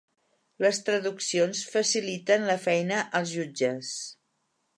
[0.63, 3.93] Les traduccions faciliten la feina als jutges.